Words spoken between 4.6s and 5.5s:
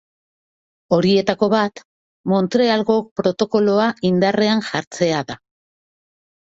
jartzea da.